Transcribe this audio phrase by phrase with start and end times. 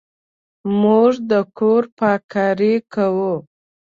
[0.81, 3.33] موږ د کور پاککاري کوو.